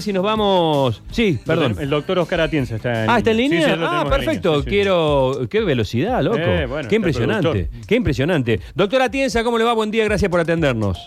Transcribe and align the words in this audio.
ver 0.00 0.04
si 0.04 0.12
nos 0.12 0.22
vamos. 0.22 1.02
Sí, 1.10 1.38
perdón. 1.44 1.76
El 1.78 1.90
doctor 1.90 2.18
Oscar 2.18 2.40
Atienza 2.40 2.76
está 2.76 3.04
en 3.04 3.10
Ah, 3.10 3.18
¿está 3.18 3.30
en 3.30 3.36
línea? 3.36 3.74
sí, 3.74 3.80
ah, 3.82 4.02
en 4.04 4.10
perfecto. 4.10 4.48
línea, 4.50 4.62
sí, 4.64 4.64
sí. 4.64 4.70
Quiero. 4.70 5.40
Qué 5.50 5.60
velocidad, 5.60 6.22
loco. 6.22 6.38
Eh, 6.38 6.66
bueno, 6.66 6.88
qué 6.88 6.96
impresionante. 6.96 7.42
productor. 7.50 7.86
Qué 7.86 7.94
impresionante. 7.94 8.60
Doctora 8.74 9.04
Atienza, 9.06 9.44
¿cómo 9.44 9.58
le 9.58 9.64
va? 9.64 9.72
Buen 9.74 9.90
día, 9.90 10.04
gracias 10.04 10.30
por 10.30 10.40
atendernos. 10.40 11.06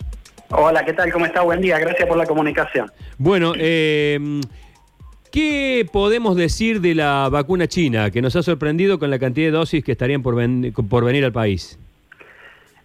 Hola, 0.49 0.85
¿qué 0.85 0.93
tal? 0.93 1.11
¿Cómo 1.11 1.25
está? 1.25 1.41
Buen 1.41 1.61
día, 1.61 1.79
gracias 1.79 2.07
por 2.07 2.15
la 2.17 2.25
comunicación. 2.27 2.91
Bueno, 3.17 3.53
eh, 3.57 4.19
¿qué 5.31 5.87
podemos 5.91 6.35
decir 6.35 6.79
de 6.81 6.93
la 6.95 7.27
vacuna 7.29 7.67
china 7.67 8.11
que 8.11 8.21
nos 8.21 8.35
ha 8.35 8.43
sorprendido 8.43 8.99
con 8.99 9.09
la 9.09 9.17
cantidad 9.19 9.47
de 9.47 9.51
dosis 9.51 9.83
que 9.83 9.91
estarían 9.93 10.21
por, 10.21 10.35
ven- 10.35 10.71
por 10.89 11.03
venir 11.05 11.25
al 11.25 11.31
país? 11.31 11.79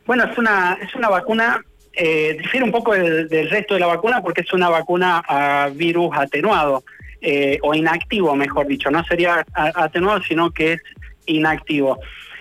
Bueno, 0.06 0.25
es 0.25 0.38
una, 0.38 0.79
es 0.82 0.95
una 0.95 1.11
vacuna, 1.11 1.62
eh, 1.99 2.39
un 2.62 2.71
poco 2.71 2.93
del, 2.93 3.51
resto 3.51 3.75
de 3.75 3.81
la 3.81 3.87
vacuna 3.87 4.23
porque 4.23 4.43
es 4.43 4.53
una 4.53 4.69
vacuna 4.69 5.23
a 5.27 5.69
virus 5.73 6.11
atenuado, 6.17 6.85
eh, 7.21 7.59
o 7.63 7.75
inactivo, 7.75 8.36
mejor 8.36 8.67
dicho. 8.68 8.91
No 8.91 9.05
sería 9.05 9.45
atenuado, 9.53 10.22
sino 10.22 10.50
que 10.53 10.75
es 10.75 10.82
inactivo. 11.27 11.99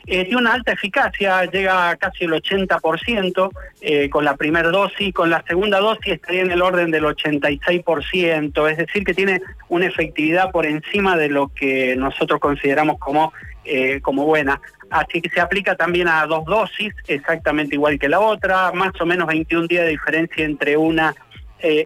Eh, 0.10 0.24
tiene 0.24 0.38
una 0.38 0.54
alta 0.54 0.72
eficacia, 0.72 1.44
llega 1.52 1.90
a 1.90 1.98
casi 1.98 2.24
el 2.24 2.32
80% 2.32 3.52
eh, 3.82 4.10
con 4.10 4.24
la 4.24 4.38
primera 4.38 4.70
dosis, 4.70 5.14
con 5.14 5.30
la 5.30 5.44
segunda 5.46 5.80
dosis 5.80 6.14
estaría 6.14 6.44
en 6.44 6.52
el 6.52 6.62
orden 6.62 6.92
del 6.92 7.04
86%, 7.04 8.72
es 8.72 8.78
decir, 8.78 9.04
que 9.04 9.14
tiene 9.14 9.42
una 9.68 9.88
efectividad 9.88 10.50
por 10.52 10.66
encima 10.66 11.18
de 11.18 11.28
lo 11.28 11.50
que 11.50 11.98
nosotros 11.98 12.40
consideramos 12.40 13.00
como, 13.00 13.34
eh, 13.66 14.00
como 14.00 14.24
buena. 14.24 14.62
Así 14.90 15.22
que 15.22 15.30
se 15.30 15.42
aplica 15.42 15.76
también 15.76 16.08
a 16.08 16.26
dos 16.26 16.46
dosis, 16.46 16.94
exactamente 17.10 17.76
igual 17.76 18.00
que 18.00 18.08
la 18.08 18.22
otra, 18.22 18.72
más 18.72 18.94
o 19.02 19.06
menos 19.06 19.28
21 19.28 19.68
días 19.68 19.84
de 19.84 19.90
diferencia 19.90 20.46
entre 20.46 20.78
una 20.78 21.14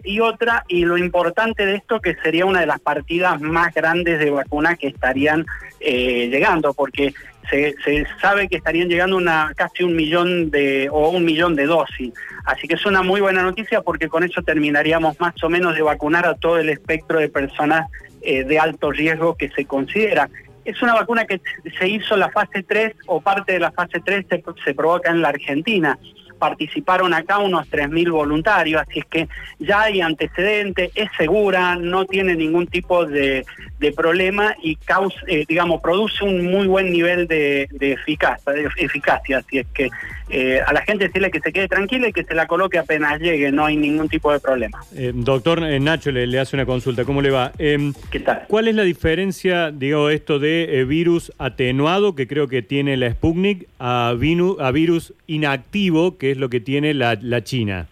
y 0.04 0.20
otra, 0.20 0.66
y 0.68 0.84
lo 0.84 0.98
importante 0.98 1.64
de 1.64 1.76
esto 1.76 1.98
que 1.98 2.14
sería 2.16 2.44
una 2.44 2.60
de 2.60 2.66
las 2.66 2.78
partidas 2.78 3.40
más 3.40 3.72
grandes 3.72 4.18
de 4.18 4.30
vacuna 4.30 4.76
que 4.76 4.88
estarían 4.88 5.46
llegando, 5.80 6.74
porque 6.74 7.14
se, 7.50 7.74
sabe 8.20 8.48
que 8.48 8.56
estarían 8.56 8.88
llegando 8.88 9.16
una 9.16 9.52
casi 9.56 9.82
un 9.82 9.94
millón 9.94 10.50
de 10.50 10.88
o 10.90 11.10
un 11.10 11.24
millón 11.24 11.54
de 11.54 11.66
dosis. 11.66 12.12
Así 12.44 12.66
que 12.68 12.74
es 12.74 12.86
una 12.86 13.02
muy 13.02 13.20
buena 13.20 13.42
noticia 13.42 13.82
porque 13.82 14.08
con 14.08 14.24
eso 14.24 14.42
terminaríamos 14.42 15.18
más 15.20 15.34
o 15.42 15.48
menos 15.48 15.74
de 15.74 15.82
vacunar 15.82 16.26
a 16.26 16.34
todo 16.34 16.58
el 16.58 16.68
espectro 16.68 17.18
de 17.18 17.28
personas 17.28 17.88
eh, 18.22 18.44
de 18.44 18.58
alto 18.58 18.90
riesgo 18.90 19.34
que 19.34 19.48
se 19.50 19.64
considera. 19.64 20.28
Es 20.64 20.80
una 20.80 20.94
vacuna 20.94 21.24
que 21.24 21.40
se 21.78 21.88
hizo 21.88 22.16
la 22.16 22.30
fase 22.30 22.62
3 22.62 22.94
o 23.06 23.20
parte 23.20 23.52
de 23.52 23.58
la 23.60 23.72
fase 23.72 24.00
3 24.04 24.26
se, 24.28 24.42
se 24.64 24.74
provoca 24.74 25.10
en 25.10 25.20
la 25.20 25.28
Argentina. 25.28 25.98
Participaron 26.46 27.14
acá 27.14 27.38
unos 27.38 27.68
3.000 27.70 28.10
voluntarios, 28.10 28.82
así 28.82 28.98
es 28.98 29.04
que 29.06 29.28
ya 29.60 29.82
hay 29.82 30.00
antecedentes, 30.00 30.90
es 30.96 31.08
segura, 31.16 31.76
no 31.76 32.04
tiene 32.04 32.34
ningún 32.34 32.66
tipo 32.66 33.06
de, 33.06 33.44
de 33.78 33.92
problema 33.92 34.56
y 34.60 34.74
causa, 34.74 35.16
eh, 35.28 35.44
digamos, 35.48 35.80
produce 35.80 36.24
un 36.24 36.44
muy 36.50 36.66
buen 36.66 36.90
nivel 36.92 37.28
de, 37.28 37.68
de 37.70 37.92
eficacia, 37.92 38.52
de 38.52 38.68
eficacia. 38.76 39.38
Así 39.38 39.58
es 39.58 39.66
que 39.72 39.88
eh, 40.30 40.60
a 40.66 40.72
la 40.72 40.80
gente 40.82 41.04
decirle 41.06 41.30
que 41.30 41.38
se 41.38 41.52
quede 41.52 41.68
tranquila 41.68 42.08
y 42.08 42.12
que 42.12 42.24
se 42.24 42.34
la 42.34 42.46
coloque 42.48 42.76
apenas 42.78 43.20
llegue, 43.20 43.52
no 43.52 43.64
hay 43.66 43.76
ningún 43.76 44.08
tipo 44.08 44.32
de 44.32 44.40
problema. 44.40 44.80
Eh, 44.96 45.12
doctor 45.14 45.60
Nacho 45.80 46.10
le, 46.10 46.26
le 46.26 46.40
hace 46.40 46.56
una 46.56 46.66
consulta, 46.66 47.04
¿cómo 47.04 47.22
le 47.22 47.30
va? 47.30 47.52
Em, 47.58 47.92
¿Qué 48.10 48.18
tal? 48.18 48.44
¿Cuál 48.48 48.66
es 48.66 48.74
la 48.74 48.82
diferencia, 48.82 49.70
digo, 49.70 50.10
esto 50.10 50.40
de 50.40 50.84
virus 50.88 51.32
atenuado, 51.38 52.16
que 52.16 52.26
creo 52.26 52.48
que 52.48 52.62
tiene 52.62 52.96
la 52.96 53.10
Sputnik, 53.12 53.68
a, 53.78 54.14
vinu- 54.16 54.56
a 54.60 54.70
virus 54.72 55.12
inactivo, 55.28 56.16
que 56.18 56.31
es 56.32 56.38
lo 56.38 56.48
que 56.48 56.60
tiene 56.60 56.94
la, 56.94 57.16
China? 57.44 57.86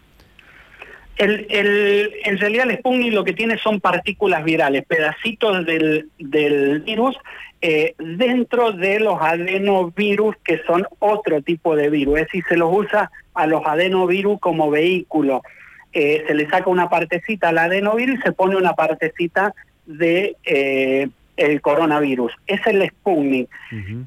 El, 1.17 1.47
el- 1.51 2.13
en 2.25 2.39
realidad 2.39 2.71
el 2.71 2.79
Sputnik 2.79 3.13
lo 3.13 3.25
que 3.25 3.33
tiene 3.35 3.59
son 3.59 3.81
partículas 3.81 4.43
virales, 4.45 4.85
pedacitos 4.87 5.65
del, 5.67 6.09
del 6.19 6.81
virus 6.81 7.17
eh, 7.63 7.95
dentro 7.99 8.73
de 8.73 9.01
los 9.01 9.21
adenovirus 9.21 10.35
que 10.43 10.63
son 10.67 10.87
otro 10.99 11.43
tipo 11.43 11.77
de 11.77 11.91
virus. 11.91 12.21
Es 12.21 12.27
decir, 12.27 12.45
se 12.49 12.57
los 12.57 12.71
usa 12.73 13.11
a 13.35 13.47
los 13.47 13.63
adenovirus 13.67 14.41
como 14.41 14.71
vehículo. 14.71 15.43
Eh, 15.93 16.25
se 16.27 16.35
le 16.35 16.49
saca 16.49 16.71
una 16.71 16.89
partecita 16.89 17.49
al 17.51 17.59
adenovirus 17.59 18.19
y 18.19 18.23
se 18.23 18.33
pone 18.33 18.57
una 18.57 18.73
partecita 18.75 19.55
de 19.87 20.37
eh, 20.45 21.09
el 21.41 21.61
coronavirus. 21.61 22.33
Es 22.47 22.61
el 22.67 22.87
Sputnik. 22.89 23.49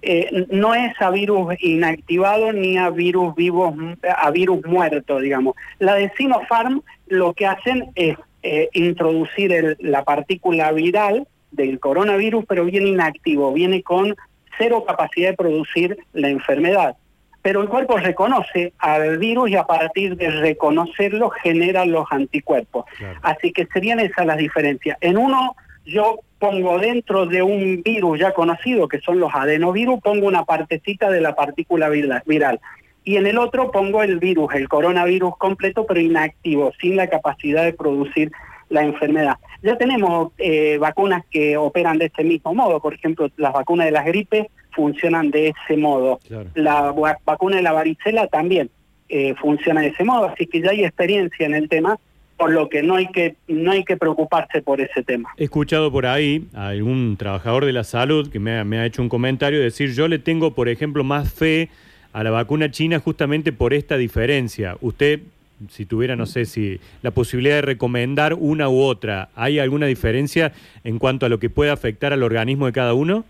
Eh, 0.01 0.45
no 0.51 0.73
es 0.75 0.93
a 1.01 1.09
virus 1.09 1.55
inactivado 1.59 2.53
ni 2.53 2.77
a 2.77 2.89
virus 2.89 3.35
vivos, 3.35 3.73
a 4.17 4.31
virus 4.31 4.65
muerto, 4.65 5.19
digamos. 5.19 5.55
La 5.79 5.95
de 5.95 6.11
Sinopharm 6.17 6.81
lo 7.07 7.33
que 7.33 7.45
hacen 7.47 7.85
es 7.95 8.17
eh, 8.45 8.67
introducir 8.73 9.53
el- 9.53 9.77
la 9.79 10.03
partícula 10.03 10.71
viral 10.73 11.27
del 11.51 11.79
coronavirus, 11.79 12.43
pero 12.45 12.65
viene 12.65 12.89
inactivo, 12.89 13.53
viene 13.53 13.81
con 13.83 14.15
cero 14.57 14.83
capacidad 14.85 15.29
de 15.29 15.37
producir 15.37 15.97
la 16.11 16.27
enfermedad. 16.29 16.95
Pero 17.41 17.61
el 17.61 17.69
cuerpo 17.69 17.97
reconoce 17.97 18.73
al 18.79 19.17
virus 19.17 19.49
y 19.49 19.55
a 19.55 19.63
partir 19.63 20.15
de 20.17 20.29
reconocerlo 20.29 21.29
genera 21.29 21.85
los 21.85 22.05
anticuerpos. 22.11 22.85
Claro. 22.97 23.19
Así 23.21 23.51
que 23.53 23.65
serían 23.67 23.99
esas 23.99 24.25
las 24.25 24.37
diferencias. 24.37 24.97
En 25.01 25.17
uno 25.17 25.55
yo 25.85 26.19
pongo 26.43 26.77
dentro 26.77 27.25
de 27.25 27.41
un 27.41 27.81
virus 27.83 28.19
ya 28.19 28.33
conocido, 28.33 28.89
que 28.89 28.99
son 28.99 29.17
los 29.17 29.33
adenovirus, 29.33 30.01
pongo 30.01 30.27
una 30.27 30.43
partecita 30.43 31.09
de 31.09 31.21
la 31.21 31.35
partícula 31.35 31.87
vira- 31.87 32.21
viral. 32.25 32.59
Y 33.05 33.15
en 33.15 33.27
el 33.27 33.37
otro 33.37 33.71
pongo 33.71 34.03
el 34.03 34.19
virus, 34.19 34.53
el 34.53 34.67
coronavirus 34.67 35.37
completo, 35.37 35.85
pero 35.87 36.01
inactivo, 36.01 36.73
sin 36.81 36.97
la 36.97 37.07
capacidad 37.07 37.63
de 37.63 37.71
producir 37.71 38.29
la 38.67 38.83
enfermedad. 38.83 39.35
Ya 39.61 39.77
tenemos 39.77 40.33
eh, 40.37 40.77
vacunas 40.81 41.23
que 41.31 41.55
operan 41.55 41.97
de 41.97 42.07
ese 42.07 42.25
mismo 42.25 42.53
modo. 42.53 42.81
Por 42.81 42.93
ejemplo, 42.93 43.29
las 43.37 43.53
vacunas 43.53 43.85
de 43.85 43.91
las 43.91 44.05
gripes 44.05 44.47
funcionan 44.71 45.31
de 45.31 45.53
ese 45.53 45.77
modo. 45.77 46.19
Claro. 46.27 46.49
La 46.55 46.91
va- 46.91 47.19
vacuna 47.25 47.55
de 47.55 47.61
la 47.61 47.71
varicela 47.71 48.27
también 48.27 48.69
eh, 49.07 49.33
funciona 49.35 49.79
de 49.79 49.87
ese 49.87 50.03
modo, 50.03 50.25
así 50.25 50.45
que 50.47 50.59
ya 50.59 50.71
hay 50.71 50.83
experiencia 50.83 51.45
en 51.45 51.53
el 51.53 51.69
tema, 51.69 51.97
por 52.43 52.51
lo 52.51 52.67
que 52.67 52.83
no 52.83 52.95
hay 52.95 53.07
que 53.07 53.37
no 53.47 53.71
hay 53.71 53.85
que 53.85 53.95
preocuparse 53.95 54.61
por 54.61 54.81
ese 54.81 55.01
tema. 55.01 55.29
He 55.37 55.45
escuchado 55.45 55.89
por 55.93 56.05
ahí 56.05 56.45
a 56.53 56.67
algún 56.67 57.15
trabajador 57.15 57.63
de 57.63 57.71
la 57.71 57.85
salud 57.85 58.29
que 58.29 58.37
me 58.37 58.59
ha, 58.59 58.65
me 58.65 58.79
ha 58.79 58.85
hecho 58.85 59.01
un 59.01 59.07
comentario 59.07 59.61
decir, 59.61 59.93
yo 59.93 60.09
le 60.09 60.19
tengo, 60.19 60.53
por 60.53 60.67
ejemplo, 60.67 61.05
más 61.05 61.31
fe 61.31 61.69
a 62.11 62.21
la 62.21 62.31
vacuna 62.31 62.69
china 62.69 62.99
justamente 62.99 63.53
por 63.53 63.73
esta 63.73 63.95
diferencia. 63.95 64.75
Usted, 64.81 65.21
si 65.69 65.85
tuviera, 65.85 66.17
no 66.17 66.25
sé, 66.25 66.43
si 66.43 66.81
la 67.01 67.11
posibilidad 67.11 67.55
de 67.55 67.61
recomendar 67.61 68.33
una 68.33 68.67
u 68.67 68.81
otra, 68.81 69.29
¿hay 69.37 69.59
alguna 69.59 69.85
diferencia 69.85 70.51
en 70.83 70.99
cuanto 70.99 71.25
a 71.25 71.29
lo 71.29 71.39
que 71.39 71.49
puede 71.49 71.71
afectar 71.71 72.11
al 72.11 72.23
organismo 72.23 72.65
de 72.65 72.73
cada 72.73 72.93
uno? 72.93 73.23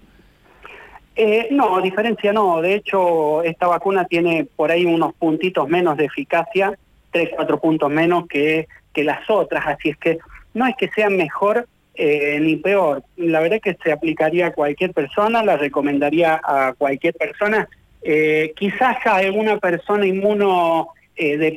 Eh, 1.16 1.50
no, 1.51 1.80
diferencia 1.81 2.34
no. 2.34 2.63
De 2.63 2.74
hecho, 2.74 3.44
esta 3.44 3.68
vacuna 3.68 4.06
tiene 4.06 4.47
por 4.56 4.72
ahí 4.72 4.85
unos 4.85 5.13
puntitos 5.13 5.69
menos 5.69 5.97
de 5.97 6.06
eficacia, 6.06 6.74
tres, 7.12 7.30
cuatro 7.35 7.59
puntos 7.59 7.91
menos 7.91 8.25
que, 8.28 8.68
que 8.94 9.04
las 9.04 9.30
otras. 9.30 9.66
Así 9.66 9.90
es 9.90 9.98
que 9.98 10.20
no 10.54 10.68
es 10.68 10.76
que 10.76 10.90
sea 10.90 11.09
mejor 11.09 11.68
eh, 11.96 12.40
ni 12.42 12.56
peor. 12.58 13.04
La 13.18 13.40
verdad 13.40 13.59
es 13.64 13.76
que 13.76 13.84
se 13.84 13.92
aplicaría 13.92 14.48
a 14.48 14.54
cualquier 14.54 14.94
persona, 14.94 15.44
la 15.44 15.58
recomendaría 15.58 16.40
a 16.44 16.74
cualquier 16.78 17.14
persona. 17.14 17.68
Eh, 18.02 18.54
quizás 18.56 18.98
a 19.06 19.16
alguna 19.18 19.58
persona 19.58 20.06
inmuno 20.06 20.90
eh, 21.16 21.56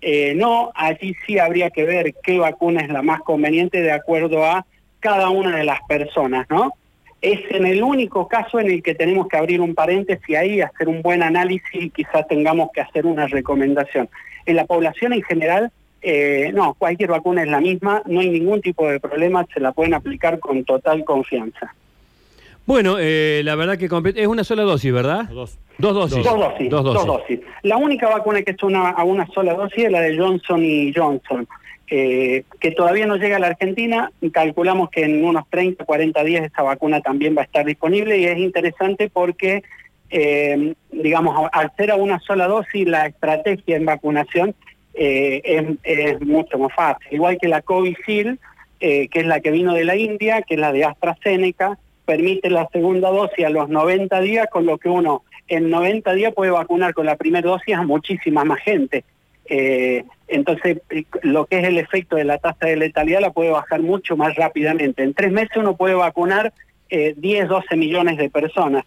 eh, 0.00 0.34
no. 0.36 0.72
Allí 0.74 1.14
sí 1.26 1.38
habría 1.38 1.70
que 1.70 1.84
ver 1.84 2.14
qué 2.22 2.38
vacuna 2.38 2.82
es 2.82 2.88
la 2.88 3.02
más 3.02 3.20
conveniente 3.20 3.82
de 3.82 3.92
acuerdo 3.92 4.44
a 4.44 4.66
cada 5.00 5.30
una 5.30 5.56
de 5.56 5.64
las 5.64 5.80
personas, 5.88 6.46
¿no? 6.50 6.72
es 7.22 7.40
en 7.50 7.66
el 7.66 7.82
único 7.82 8.28
caso 8.28 8.60
en 8.60 8.70
el 8.70 8.82
que 8.82 8.94
tenemos 8.94 9.26
que 9.28 9.36
abrir 9.36 9.60
un 9.60 9.74
paréntesis 9.74 10.36
ahí, 10.36 10.60
hacer 10.60 10.88
un 10.88 11.02
buen 11.02 11.22
análisis 11.22 11.68
y 11.72 11.90
quizás 11.90 12.26
tengamos 12.28 12.68
que 12.72 12.80
hacer 12.80 13.06
una 13.06 13.26
recomendación. 13.26 14.08
En 14.44 14.56
la 14.56 14.64
población 14.64 15.12
en 15.12 15.22
general, 15.22 15.72
eh, 16.08 16.52
no, 16.54 16.74
cualquier 16.74 17.10
vacuna 17.10 17.42
es 17.42 17.48
la 17.48 17.60
misma, 17.60 18.00
no 18.06 18.20
hay 18.20 18.30
ningún 18.30 18.60
tipo 18.60 18.88
de 18.88 19.00
problema, 19.00 19.44
se 19.52 19.58
la 19.58 19.72
pueden 19.72 19.92
aplicar 19.92 20.38
con 20.38 20.64
total 20.64 21.04
confianza. 21.04 21.74
Bueno, 22.64 22.96
eh, 23.00 23.42
la 23.44 23.56
verdad 23.56 23.76
que 23.76 23.86
es 23.86 24.26
una 24.28 24.44
sola 24.44 24.62
dosis, 24.62 24.92
¿verdad? 24.92 25.24
Dos. 25.24 25.58
Dos 25.78 25.94
dosis. 25.94 26.24
Dos 26.24 26.38
dosis, 26.38 26.70
Dos 26.70 26.84
dosis. 26.84 27.06
dos 27.06 27.06
dosis. 27.06 27.40
La 27.64 27.76
única 27.76 28.08
vacuna 28.08 28.42
que 28.42 28.52
es 28.52 28.62
una, 28.62 28.90
a 28.90 29.02
una 29.02 29.26
sola 29.26 29.54
dosis 29.54 29.86
es 29.86 29.90
la 29.90 30.00
de 30.00 30.16
Johnson 30.16 30.64
y 30.64 30.92
Johnson, 30.94 31.48
eh, 31.90 32.44
que 32.60 32.70
todavía 32.70 33.06
no 33.06 33.16
llega 33.16 33.36
a 33.36 33.40
la 33.40 33.48
Argentina. 33.48 34.12
Calculamos 34.32 34.90
que 34.90 35.02
en 35.02 35.24
unos 35.24 35.50
30, 35.50 35.84
40 35.84 36.22
días 36.22 36.44
esta 36.44 36.62
vacuna 36.62 37.00
también 37.00 37.36
va 37.36 37.40
a 37.40 37.46
estar 37.46 37.64
disponible 37.64 38.16
y 38.16 38.26
es 38.26 38.38
interesante 38.38 39.10
porque, 39.12 39.64
eh, 40.10 40.72
digamos, 40.92 41.48
al 41.52 41.72
ser 41.76 41.90
a 41.90 41.96
una 41.96 42.20
sola 42.20 42.46
dosis, 42.46 42.86
la 42.86 43.06
estrategia 43.06 43.74
en 43.74 43.86
vacunación 43.86 44.54
eh, 44.96 45.76
es, 45.82 46.20
mucho 46.20 46.58
más 46.58 46.74
fácil. 46.74 47.06
Igual 47.10 47.38
que 47.40 47.48
la 47.48 47.62
Covishield, 47.62 48.38
eh, 48.80 49.08
que 49.08 49.20
es 49.20 49.26
la 49.26 49.40
que 49.40 49.50
vino 49.50 49.74
de 49.74 49.84
la 49.84 49.96
India, 49.96 50.42
que 50.42 50.54
es 50.54 50.60
la 50.60 50.72
de 50.72 50.84
AstraZeneca, 50.84 51.78
permite 52.04 52.50
la 52.50 52.68
segunda 52.72 53.10
dosis 53.10 53.44
a 53.44 53.50
los 53.50 53.68
90 53.68 54.20
días, 54.20 54.48
con 54.50 54.64
lo 54.64 54.78
que 54.78 54.88
uno 54.88 55.22
en 55.48 55.70
90 55.70 56.12
días 56.14 56.34
puede 56.34 56.50
vacunar 56.50 56.94
con 56.94 57.06
la 57.06 57.16
primera 57.16 57.48
dosis 57.48 57.74
a 57.74 57.82
muchísima 57.82 58.44
más 58.44 58.60
gente. 58.60 59.04
Eh, 59.48 60.04
entonces, 60.28 60.78
eh, 60.90 61.04
lo 61.22 61.46
que 61.46 61.60
es 61.60 61.64
el 61.64 61.78
efecto 61.78 62.16
de 62.16 62.24
la 62.24 62.38
tasa 62.38 62.66
de 62.66 62.76
letalidad 62.76 63.20
la 63.20 63.32
puede 63.32 63.50
bajar 63.50 63.80
mucho 63.80 64.16
más 64.16 64.34
rápidamente. 64.34 65.02
En 65.02 65.14
tres 65.14 65.30
meses 65.30 65.56
uno 65.56 65.76
puede 65.76 65.94
vacunar 65.94 66.52
eh, 66.90 67.14
10, 67.16 67.48
12 67.48 67.76
millones 67.76 68.18
de 68.18 68.30
personas. 68.30 68.84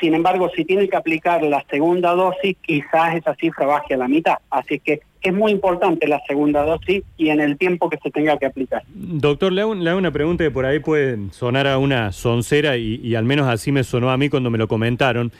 Sin 0.00 0.14
embargo, 0.14 0.50
si 0.56 0.64
tiene 0.64 0.88
que 0.88 0.96
aplicar 0.96 1.42
la 1.42 1.62
segunda 1.68 2.12
dosis, 2.12 2.56
quizás 2.62 3.16
esa 3.16 3.34
cifra 3.34 3.66
baje 3.66 3.92
a 3.92 3.98
la 3.98 4.08
mitad. 4.08 4.38
Así 4.48 4.78
que 4.80 5.02
es 5.22 5.34
muy 5.34 5.52
importante 5.52 6.06
la 6.06 6.20
segunda 6.26 6.62
dosis 6.64 7.02
y 7.16 7.28
en 7.30 7.40
el 7.40 7.56
tiempo 7.58 7.90
que 7.90 7.98
se 7.98 8.10
tenga 8.10 8.38
que 8.38 8.46
aplicar. 8.46 8.82
Doctor, 8.94 9.52
le 9.52 9.62
hago, 9.62 9.74
le 9.74 9.90
hago 9.90 9.98
una 9.98 10.12
pregunta 10.12 10.44
que 10.44 10.50
por 10.50 10.66
ahí 10.66 10.78
puede 10.78 11.18
sonar 11.32 11.66
a 11.66 11.78
una 11.78 12.12
soncera 12.12 12.76
y, 12.76 13.14
al 13.14 13.24
menos 13.24 13.48
así 13.48 13.72
me 13.72 13.84
sonó 13.84 14.10
a 14.10 14.16
mí 14.16 14.28
cuando 14.28 14.50
me 14.50 14.58
lo 14.58 14.68
comentaron. 14.68 15.32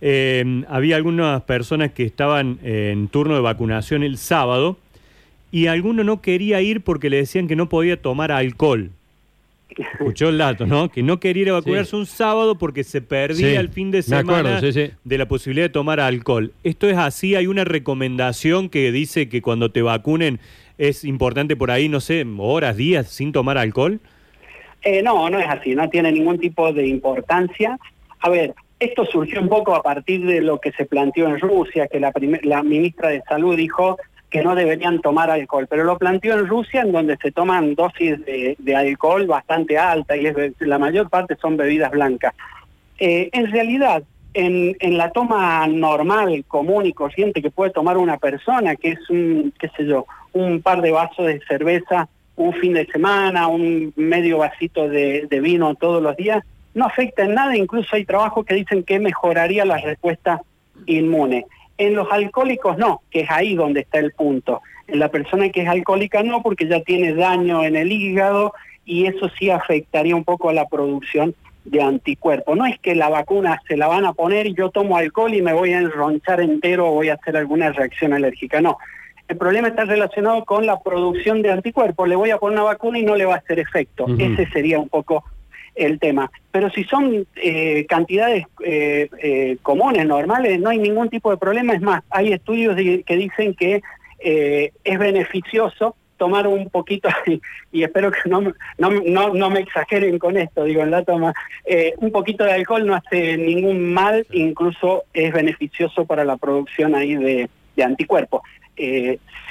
Eh, 0.00 0.64
había 0.68 0.96
algunas 0.96 1.42
personas 1.42 1.92
que 1.92 2.04
estaban 2.04 2.58
en 2.62 3.08
turno 3.08 3.34
de 3.34 3.40
vacunación 3.40 4.02
el 4.02 4.18
sábado 4.18 4.76
y 5.50 5.68
alguno 5.68 6.04
no 6.04 6.20
quería 6.20 6.60
ir 6.60 6.82
porque 6.82 7.10
le 7.10 7.18
decían 7.18 7.48
que 7.48 7.56
no 7.56 7.68
podía 7.68 8.00
tomar 8.00 8.32
alcohol. 8.32 8.90
Escuchó 9.68 10.28
el 10.28 10.38
dato, 10.38 10.64
¿no? 10.66 10.88
Que 10.90 11.02
no 11.02 11.18
quería 11.20 11.42
ir 11.42 11.50
a 11.50 11.54
vacunarse 11.54 11.90
Sí. 11.90 11.96
un 11.96 12.06
sábado 12.06 12.56
porque 12.56 12.84
se 12.84 13.00
perdía 13.02 13.48
Sí, 13.50 13.54
el 13.56 13.68
fin 13.68 13.90
de 13.90 14.02
semana 14.02 14.38
acuerdo, 14.50 14.60
sí, 14.60 14.72
sí. 14.72 14.90
de 15.04 15.18
la 15.18 15.26
posibilidad 15.28 15.66
de 15.66 15.70
tomar 15.72 16.00
alcohol. 16.00 16.52
¿Esto 16.64 16.88
es 16.88 16.96
así? 16.96 17.34
¿Hay 17.34 17.46
una 17.46 17.64
recomendación 17.64 18.68
que 18.70 18.92
dice 18.92 19.28
que 19.28 19.42
cuando 19.42 19.70
te 19.72 19.82
vacunen 19.82 20.38
es 20.78 21.04
importante 21.04 21.56
por 21.56 21.70
ahí, 21.70 21.88
no 21.88 22.00
sé, 22.00 22.24
horas, 22.38 22.76
días 22.76 23.08
sin 23.08 23.32
tomar 23.32 23.58
alcohol? 23.58 24.00
Eh, 24.82 25.02
no, 25.02 25.28
no 25.30 25.38
es 25.40 25.46
así, 25.48 25.74
no 25.74 25.88
tiene 25.90 26.12
ningún 26.12 26.38
tipo 26.38 26.72
de 26.72 26.86
importancia. 26.86 27.76
A 28.20 28.28
ver, 28.30 28.54
esto 28.78 29.04
surgió 29.04 29.40
un 29.40 29.48
poco 29.48 29.74
a 29.74 29.82
partir 29.82 30.24
de 30.24 30.40
lo 30.42 30.58
que 30.60 30.70
se 30.72 30.84
planteó 30.86 31.26
en 31.28 31.40
Rusia, 31.40 31.88
que 31.88 31.98
la, 31.98 32.12
primer- 32.12 32.44
la 32.46 32.62
ministra 32.62 33.08
de 33.08 33.22
Salud 33.28 33.56
dijo 33.56 33.98
que 34.30 34.42
no 34.42 34.54
deberían 34.54 35.00
tomar 35.00 35.30
alcohol, 35.30 35.66
pero 35.68 35.84
lo 35.84 35.98
planteó 35.98 36.34
en 36.34 36.46
Rusia 36.46 36.82
en 36.82 36.92
donde 36.92 37.16
se 37.16 37.32
toman 37.32 37.74
dosis 37.74 38.18
de, 38.24 38.76
alcohol 38.76 39.26
bastante 39.26 39.78
alta 39.78 40.16
y 40.16 40.26
la 40.60 40.78
mayor 40.78 41.08
parte 41.08 41.36
son 41.36 41.56
bebidas 41.56 41.90
blancas. 41.90 42.34
Eh, 42.98 43.30
en 43.32 43.50
realidad, 43.50 44.02
en, 44.34 44.74
la 44.98 45.10
toma 45.10 45.66
normal, 45.66 46.44
común 46.48 46.86
y 46.86 46.92
corriente 46.92 47.40
que 47.40 47.50
puede 47.50 47.70
tomar 47.70 47.96
una 47.96 48.18
persona, 48.18 48.76
que 48.76 48.92
es 48.92 49.10
un, 49.10 49.52
qué 49.58 49.68
sé 49.76 49.86
yo, 49.86 50.06
un 50.32 50.60
par 50.60 50.82
de 50.82 50.90
vasos 50.90 51.26
de 51.26 51.40
cerveza 51.46 52.08
un 52.34 52.52
fin 52.52 52.74
de 52.74 52.84
semana, 52.86 53.48
un 53.48 53.94
medio 53.96 54.38
vasito 54.38 54.88
de 54.88 55.40
vino 55.40 55.74
todos 55.74 56.02
los 56.02 56.14
días, 56.16 56.44
no 56.76 56.84
afecta 56.84 57.24
en 57.24 57.32
nada, 57.32 57.56
incluso 57.56 57.96
hay 57.96 58.04
trabajos 58.04 58.44
que 58.44 58.54
dicen 58.54 58.82
que 58.82 59.00
mejoraría 59.00 59.64
la 59.64 59.78
respuesta 59.78 60.42
inmune. 60.84 61.46
En 61.78 61.94
los 61.94 62.10
alcohólicos 62.10 62.78
no, 62.78 63.02
que 63.10 63.20
es 63.20 63.30
ahí 63.30 63.54
donde 63.54 63.80
está 63.80 63.98
el 63.98 64.12
punto. 64.12 64.62
En 64.86 64.98
la 64.98 65.08
persona 65.08 65.48
que 65.50 65.62
es 65.62 65.68
alcohólica 65.68 66.22
no, 66.22 66.42
porque 66.42 66.68
ya 66.68 66.80
tiene 66.80 67.14
daño 67.14 67.64
en 67.64 67.76
el 67.76 67.92
hígado 67.92 68.54
y 68.84 69.06
eso 69.06 69.28
sí 69.38 69.50
afectaría 69.50 70.16
un 70.16 70.24
poco 70.24 70.48
a 70.48 70.54
la 70.54 70.66
producción 70.66 71.34
de 71.64 71.82
anticuerpos. 71.82 72.56
No 72.56 72.64
es 72.66 72.78
que 72.78 72.94
la 72.94 73.08
vacuna 73.08 73.60
se 73.66 73.76
la 73.76 73.88
van 73.88 74.06
a 74.06 74.12
poner 74.12 74.46
y 74.46 74.54
yo 74.54 74.70
tomo 74.70 74.96
alcohol 74.96 75.34
y 75.34 75.42
me 75.42 75.52
voy 75.52 75.72
a 75.72 75.78
enronchar 75.78 76.40
entero 76.40 76.88
o 76.88 76.92
voy 76.92 77.08
a 77.08 77.14
hacer 77.14 77.36
alguna 77.36 77.72
reacción 77.72 78.12
alérgica, 78.12 78.60
no. 78.60 78.78
El 79.28 79.36
problema 79.36 79.66
está 79.68 79.84
relacionado 79.84 80.44
con 80.44 80.66
la 80.66 80.78
producción 80.78 81.42
de 81.42 81.50
anticuerpos. 81.50 82.08
Le 82.08 82.14
voy 82.14 82.30
a 82.30 82.38
poner 82.38 82.60
una 82.60 82.62
vacuna 82.62 83.00
y 83.00 83.02
no 83.02 83.16
le 83.16 83.24
va 83.24 83.34
a 83.34 83.38
hacer 83.38 83.58
efecto. 83.58 84.06
Ese 84.16 84.46
sería 84.50 84.78
un 84.78 84.88
poco 84.88 85.24
el 85.76 85.98
tema. 86.00 86.30
Pero 86.50 86.70
si 86.70 86.84
son 86.84 87.26
eh, 87.36 87.84
cantidades 87.86 88.46
eh, 88.64 89.08
eh, 89.22 89.56
comunes, 89.62 90.06
normales, 90.06 90.58
no 90.58 90.70
hay 90.70 90.78
ningún 90.78 91.08
tipo 91.10 91.30
de 91.30 91.36
problema. 91.36 91.74
Es 91.74 91.82
más, 91.82 92.02
hay 92.10 92.32
estudios 92.32 92.74
di- 92.76 93.02
que 93.04 93.16
dicen 93.16 93.54
que 93.54 93.82
eh, 94.18 94.72
es 94.82 94.98
beneficioso 94.98 95.94
tomar 96.16 96.46
un 96.46 96.70
poquito, 96.70 97.10
y, 97.26 97.40
y 97.72 97.82
espero 97.82 98.10
que 98.10 98.28
no, 98.30 98.40
me- 98.40 98.54
no, 98.78 98.88
no, 98.90 99.34
no 99.34 99.50
me 99.50 99.60
exageren 99.60 100.18
con 100.18 100.38
esto, 100.38 100.64
digo, 100.64 100.82
en 100.82 100.90
la 100.90 101.04
toma, 101.04 101.34
un 101.98 102.10
poquito 102.10 102.42
de 102.44 102.52
alcohol 102.52 102.86
no 102.86 102.94
hace 102.94 103.36
ningún 103.36 103.92
mal, 103.92 104.26
incluso 104.32 105.04
es 105.12 105.30
beneficioso 105.32 106.06
para 106.06 106.24
la 106.24 106.38
producción 106.38 106.94
ahí 106.94 107.16
de, 107.16 107.50
de 107.76 107.82
anticuerpos, 107.84 108.40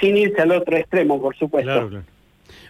sin 0.00 0.16
irse 0.16 0.42
al 0.42 0.50
otro 0.52 0.76
extremo, 0.76 1.20
por 1.22 1.36
supuesto. 1.36 1.70
Claro, 1.70 1.88
claro. 1.88 2.04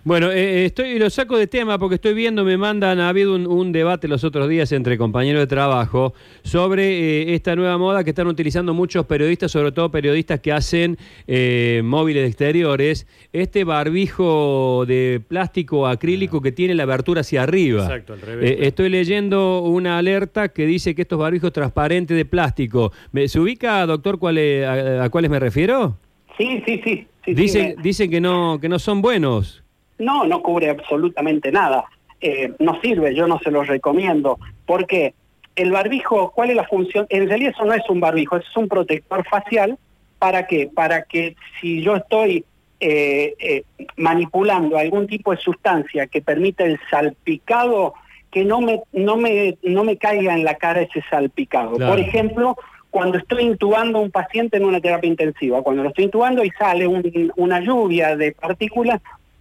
Bueno, 0.06 0.30
eh, 0.30 0.66
estoy 0.66 1.00
lo 1.00 1.10
saco 1.10 1.36
de 1.36 1.48
tema 1.48 1.80
porque 1.80 1.96
estoy 1.96 2.14
viendo, 2.14 2.44
me 2.44 2.56
mandan, 2.56 3.00
ha 3.00 3.08
habido 3.08 3.34
un, 3.34 3.44
un 3.48 3.72
debate 3.72 4.06
los 4.06 4.22
otros 4.22 4.48
días 4.48 4.70
entre 4.70 4.96
compañeros 4.96 5.40
de 5.40 5.48
trabajo 5.48 6.14
sobre 6.44 6.84
eh, 7.32 7.34
esta 7.34 7.56
nueva 7.56 7.76
moda 7.76 8.04
que 8.04 8.10
están 8.10 8.28
utilizando 8.28 8.72
muchos 8.72 9.04
periodistas, 9.06 9.50
sobre 9.50 9.72
todo 9.72 9.90
periodistas 9.90 10.38
que 10.38 10.52
hacen 10.52 10.96
eh, 11.26 11.80
móviles 11.84 12.28
exteriores, 12.28 13.08
este 13.32 13.64
barbijo 13.64 14.84
de 14.86 15.20
plástico 15.26 15.88
acrílico 15.88 16.40
que 16.40 16.52
tiene 16.52 16.76
la 16.76 16.84
abertura 16.84 17.22
hacia 17.22 17.42
arriba. 17.42 17.82
Exacto, 17.82 18.12
al 18.12 18.20
revés. 18.20 18.48
Eh, 18.52 18.58
estoy 18.60 18.90
leyendo 18.90 19.62
una 19.62 19.98
alerta 19.98 20.50
que 20.50 20.66
dice 20.66 20.94
que 20.94 21.02
estos 21.02 21.18
barbijos 21.18 21.52
transparentes 21.52 22.16
de 22.16 22.24
plástico, 22.24 22.92
¿me- 23.10 23.26
¿se 23.26 23.40
ubica, 23.40 23.84
doctor, 23.86 24.20
cuál 24.20 24.38
es- 24.38 24.64
a, 24.64 25.02
a 25.02 25.10
cuáles 25.10 25.32
me 25.32 25.40
refiero? 25.40 25.96
Sí, 26.38 26.62
sí, 26.64 26.80
sí. 26.84 26.94
sí, 26.94 27.06
sí, 27.24 27.34
Dicen, 27.34 27.74
me- 27.76 27.82
dicen 27.82 28.08
que 28.08 28.20
no, 28.20 28.60
que 28.60 28.68
no 28.68 28.78
son 28.78 29.02
buenos. 29.02 29.64
No, 29.98 30.24
no 30.24 30.42
cubre 30.42 30.70
absolutamente 30.70 31.50
nada. 31.52 31.84
Eh, 32.20 32.52
no 32.58 32.80
sirve, 32.80 33.14
yo 33.14 33.26
no 33.26 33.38
se 33.40 33.50
los 33.50 33.66
recomiendo. 33.66 34.38
Porque 34.64 35.14
el 35.54 35.70
barbijo, 35.72 36.32
¿cuál 36.34 36.50
es 36.50 36.56
la 36.56 36.64
función? 36.64 37.06
En 37.10 37.28
realidad 37.28 37.52
eso 37.54 37.64
no 37.64 37.74
es 37.74 37.88
un 37.88 38.00
barbijo, 38.00 38.36
es 38.36 38.56
un 38.56 38.68
protector 38.68 39.24
facial. 39.28 39.78
¿Para 40.18 40.46
qué? 40.46 40.70
Para 40.74 41.02
que 41.02 41.36
si 41.60 41.82
yo 41.82 41.96
estoy 41.96 42.44
eh, 42.80 43.34
eh, 43.38 43.62
manipulando 43.96 44.76
algún 44.78 45.06
tipo 45.06 45.30
de 45.30 45.38
sustancia 45.38 46.06
que 46.06 46.20
permita 46.22 46.64
el 46.64 46.78
salpicado, 46.90 47.94
que 48.30 48.44
no 48.44 48.60
me, 48.60 48.80
no 48.92 49.16
me, 49.16 49.56
no 49.62 49.84
me 49.84 49.96
caiga 49.96 50.34
en 50.34 50.44
la 50.44 50.54
cara 50.56 50.82
ese 50.82 51.02
salpicado. 51.10 51.76
Claro. 51.76 51.92
Por 51.92 52.00
ejemplo, 52.00 52.56
cuando 52.90 53.18
estoy 53.18 53.44
intubando 53.44 53.98
a 53.98 54.02
un 54.02 54.10
paciente 54.10 54.56
en 54.56 54.64
una 54.64 54.80
terapia 54.80 55.08
intensiva, 55.08 55.62
cuando 55.62 55.82
lo 55.82 55.90
estoy 55.90 56.04
intubando 56.04 56.44
y 56.44 56.50
sale 56.50 56.86
un- 56.86 57.32
una 57.36 57.60
lluvia 57.60 58.16
de 58.16 58.32
partículas 58.32 59.00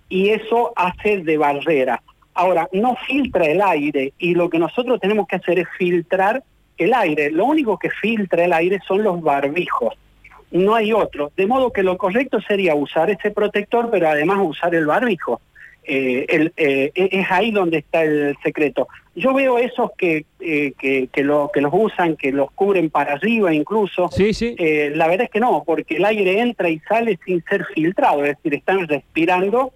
y 0.09 0.29
eso 0.29 0.73
hace 0.75 1.19
de 1.23 1.37
barrera. 1.37 2.01
Ahora, 2.33 2.67
no 2.73 2.95
filtra 3.07 3.45
el 3.45 3.61
aire 3.61 4.13
y 4.17 4.35
lo 4.35 4.49
que 4.49 4.59
nosotros 4.59 4.99
tenemos 4.99 5.27
que 5.27 5.37
hacer 5.37 5.59
es 5.59 5.67
filtrar 5.77 6.43
el 6.77 6.93
aire. 6.93 7.31
Lo 7.31 7.45
único 7.45 7.77
que 7.79 7.89
filtra 7.89 8.43
el 8.43 8.53
aire 8.53 8.79
son 8.87 9.03
los 9.03 9.21
barbijos, 9.21 9.93
no 10.51 10.75
hay 10.75 10.91
otro. 10.93 11.31
De 11.37 11.47
modo 11.47 11.71
que 11.71 11.83
lo 11.83 11.97
correcto 11.97 12.41
sería 12.41 12.75
usar 12.75 13.09
ese 13.09 13.31
protector, 13.31 13.89
pero 13.89 14.09
además 14.09 14.39
usar 14.41 14.75
el 14.75 14.85
barbijo. 14.85 15.39
Eh, 15.87 16.25
el- 16.29 16.51
eh, 16.57 16.91
e- 16.95 17.09
es 17.11 17.31
ahí 17.31 17.51
donde 17.51 17.77
está 17.77 18.03
el 18.03 18.35
secreto. 18.43 18.87
Yo 19.15 19.33
veo 19.35 19.59
esos 19.59 19.91
que, 19.97 20.25
eh, 20.39 20.73
que, 20.79 21.07
que, 21.13 21.23
lo, 21.23 21.51
que 21.53 21.61
los 21.61 21.71
usan, 21.73 22.17
que 22.17 22.31
los 22.31 22.51
cubren 22.51 22.89
para 22.89 23.13
arriba 23.13 23.53
incluso. 23.53 24.09
Sí, 24.11 24.33
sí. 24.33 24.55
La 24.95 25.07
verdad 25.07 25.25
es 25.25 25.29
que 25.29 25.39
no, 25.39 25.63
porque 25.65 25.97
el 25.97 26.05
aire 26.05 26.39
entra 26.41 26.69
y 26.69 26.79
sale 26.79 27.19
sin 27.23 27.43
ser 27.43 27.65
filtrado, 27.73 28.25
es 28.25 28.35
decir, 28.35 28.55
están 28.55 28.87
respirando, 28.87 29.71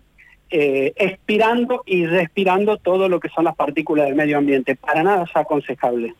eh, 0.51 0.93
expirando 0.95 1.83
y 1.85 2.05
respirando 2.05 2.77
todo 2.77 3.07
lo 3.09 3.19
que 3.19 3.29
son 3.29 3.45
las 3.45 3.55
partículas 3.55 4.05
del 4.07 4.15
medio 4.15 4.37
ambiente. 4.37 4.75
Para 4.75 5.03
nada 5.03 5.23
es 5.23 5.35
aconsejable. 5.35 6.13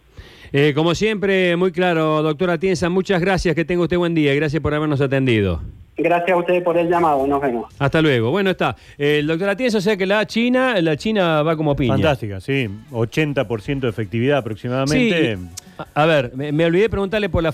Eh, 0.51 0.73
como 0.75 0.95
siempre, 0.95 1.55
muy 1.55 1.71
claro, 1.71 2.23
doctora 2.23 2.57
Tienza, 2.57 2.89
muchas 2.89 3.21
gracias, 3.21 3.53
que 3.55 3.65
tenga 3.65 3.83
usted 3.83 3.97
buen 3.97 4.15
día 4.15 4.33
y 4.33 4.35
gracias 4.35 4.61
por 4.61 4.73
habernos 4.73 4.99
atendido. 5.01 5.61
Gracias 5.95 6.31
a 6.31 6.37
ustedes 6.37 6.63
por 6.63 6.77
el 6.77 6.89
llamado, 6.89 7.27
nos 7.27 7.41
vemos. 7.41 7.73
Hasta 7.77 8.01
luego. 8.01 8.31
Bueno, 8.31 8.49
está. 8.51 8.75
El 8.97 9.27
doctor 9.27 9.49
Atienza, 9.49 9.79
o 9.79 9.81
sea 9.81 9.97
que 9.97 10.05
la 10.05 10.25
China, 10.25 10.79
la 10.81 10.95
China 10.95 11.43
va 11.43 11.57
como 11.57 11.75
piña. 11.75 11.93
Fantástica, 11.95 12.39
sí. 12.39 12.69
80% 12.91 13.79
de 13.81 13.89
efectividad 13.89 14.37
Sí, 14.37 14.39
aproximadamente. 14.39 15.37
a- 15.77 15.87
a 16.03 16.05
ver, 16.05 16.31
me, 16.35 16.51
me 16.51 16.65
olvidé 16.65 16.89
preguntarle 16.89 17.29
por 17.29 17.41
la 17.43 17.47